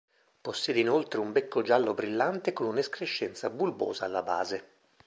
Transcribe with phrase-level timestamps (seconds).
[0.41, 4.65] Possiede inoltre un becco giallo brillante con un'escrescenza bulbosa alla base.